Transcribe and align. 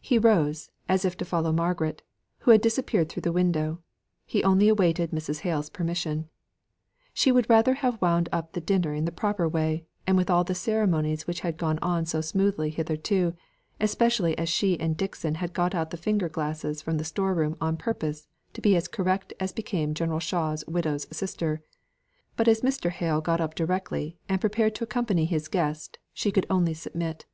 He 0.00 0.18
rose, 0.18 0.72
as 0.88 1.04
if 1.04 1.16
to 1.18 1.24
follow 1.24 1.52
Margaret, 1.52 2.02
who 2.38 2.50
had 2.50 2.60
disappeared 2.60 3.08
through 3.08 3.20
the 3.22 3.30
window: 3.30 3.78
he 4.26 4.42
only 4.42 4.66
awaited 4.68 5.12
Mrs. 5.12 5.42
Hale's 5.42 5.70
permission. 5.70 6.28
She 7.12 7.30
would 7.30 7.48
rather 7.48 7.74
have 7.74 8.02
wound 8.02 8.28
up 8.32 8.50
the 8.50 8.60
dinner 8.60 8.94
in 8.94 9.04
the 9.04 9.12
proper 9.12 9.48
way, 9.48 9.84
and 10.08 10.16
with 10.16 10.28
all 10.28 10.42
the 10.42 10.56
ceremonies 10.56 11.28
which 11.28 11.42
had 11.42 11.56
gone 11.56 11.78
on 11.82 12.04
so 12.04 12.20
smoothly 12.20 12.68
hitherto, 12.68 13.36
especially 13.80 14.36
as 14.36 14.48
she 14.48 14.76
and 14.80 14.96
Dixon 14.96 15.36
had 15.36 15.52
got 15.54 15.72
out 15.72 15.90
the 15.90 15.96
finger 15.96 16.28
glasses 16.28 16.82
from 16.82 16.98
the 16.98 17.04
store 17.04 17.32
room 17.32 17.56
on 17.60 17.76
purpose 17.76 18.26
to 18.54 18.60
be 18.60 18.74
as 18.74 18.88
correct 18.88 19.32
as 19.38 19.52
became 19.52 19.94
General 19.94 20.18
Shaw's 20.18 20.66
widow's 20.66 21.06
sister; 21.16 21.62
but 22.34 22.48
as 22.48 22.62
Mr. 22.62 22.90
Hale 22.90 23.20
got 23.20 23.40
up 23.40 23.54
directly, 23.54 24.18
and 24.28 24.40
prepared 24.40 24.74
to 24.74 24.82
accompany 24.82 25.26
his 25.26 25.46
guest, 25.46 25.98
she 26.12 26.32
could 26.32 26.44
only 26.50 26.74
submit. 26.74 27.26